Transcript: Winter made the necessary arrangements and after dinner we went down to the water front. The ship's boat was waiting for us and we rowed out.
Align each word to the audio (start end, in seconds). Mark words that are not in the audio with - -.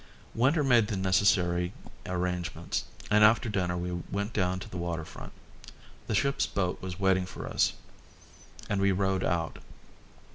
Winter 0.33 0.63
made 0.63 0.87
the 0.87 0.97
necessary 0.97 1.73
arrangements 2.07 2.85
and 3.11 3.23
after 3.23 3.49
dinner 3.49 3.77
we 3.77 3.91
went 4.11 4.33
down 4.33 4.57
to 4.59 4.67
the 4.67 4.75
water 4.79 5.05
front. 5.05 5.31
The 6.07 6.15
ship's 6.15 6.47
boat 6.47 6.81
was 6.81 6.99
waiting 6.99 7.27
for 7.27 7.45
us 7.47 7.73
and 8.67 8.81
we 8.81 8.91
rowed 8.91 9.23
out. 9.23 9.59